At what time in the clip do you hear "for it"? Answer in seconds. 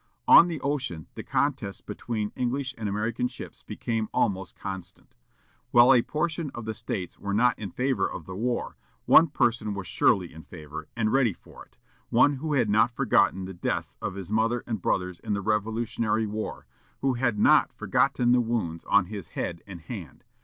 11.33-11.77